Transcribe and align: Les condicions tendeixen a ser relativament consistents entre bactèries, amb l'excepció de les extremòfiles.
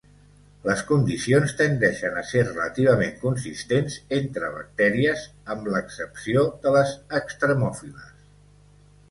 Les 0.67 0.79
condicions 0.91 1.51
tendeixen 1.59 2.17
a 2.21 2.23
ser 2.29 2.41
relativament 2.47 3.13
consistents 3.25 3.99
entre 4.19 4.51
bactèries, 4.57 5.27
amb 5.57 5.71
l'excepció 5.75 6.49
de 6.67 6.75
les 6.79 6.97
extremòfiles. 7.23 8.11